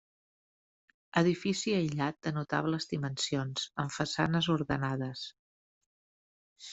[1.19, 5.27] Edifici aïllat de notables dimensions, amb façanes ordenades.